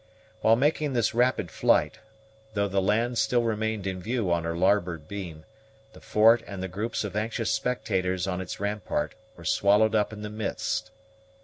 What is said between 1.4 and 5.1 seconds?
flight, though the land still remained in view on her larboard